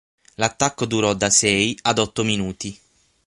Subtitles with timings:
[0.39, 2.75] L'attacco durò da sei ad otto minuti.